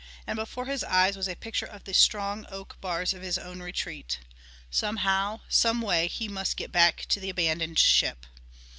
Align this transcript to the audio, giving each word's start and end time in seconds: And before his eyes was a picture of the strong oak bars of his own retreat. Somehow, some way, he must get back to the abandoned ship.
And 0.25 0.35
before 0.35 0.65
his 0.65 0.83
eyes 0.83 1.15
was 1.15 1.27
a 1.29 1.35
picture 1.35 1.67
of 1.67 1.83
the 1.83 1.93
strong 1.93 2.47
oak 2.49 2.81
bars 2.81 3.13
of 3.13 3.21
his 3.21 3.37
own 3.37 3.61
retreat. 3.61 4.17
Somehow, 4.71 5.41
some 5.47 5.79
way, 5.79 6.07
he 6.07 6.27
must 6.27 6.57
get 6.57 6.71
back 6.71 7.05
to 7.09 7.19
the 7.19 7.29
abandoned 7.29 7.77
ship. 7.77 8.25